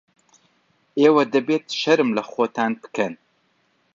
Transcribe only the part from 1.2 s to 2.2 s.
دەبێت شەرم